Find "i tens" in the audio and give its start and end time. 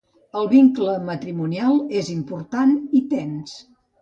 3.03-3.55